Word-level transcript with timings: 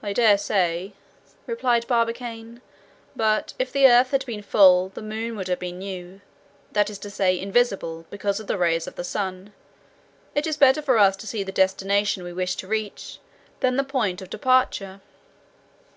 "I 0.00 0.12
dare 0.12 0.38
say," 0.38 0.92
replied 1.44 1.88
Barbicane; 1.88 2.60
"but 3.16 3.52
if 3.58 3.72
the 3.72 3.88
earth 3.88 4.12
had 4.12 4.24
been 4.26 4.42
full, 4.42 4.90
the 4.90 5.02
moon 5.02 5.34
would 5.34 5.48
have 5.48 5.58
been 5.58 5.80
new; 5.80 6.20
that 6.70 6.88
is 6.88 7.00
to 7.00 7.10
say, 7.10 7.36
invisible, 7.36 8.06
because 8.10 8.38
of 8.38 8.46
the 8.46 8.56
rays 8.56 8.86
of 8.86 8.94
the 8.94 9.02
sun. 9.02 9.52
It 10.36 10.46
is 10.46 10.56
better 10.56 10.80
for 10.82 10.98
us 10.98 11.16
to 11.16 11.26
see 11.26 11.42
the 11.42 11.50
destination 11.50 12.22
we 12.22 12.32
wish 12.32 12.54
to 12.58 12.68
reach, 12.68 13.18
than 13.58 13.74
the 13.74 13.82
point 13.82 14.22
of 14.22 14.30
departure." 14.30 15.00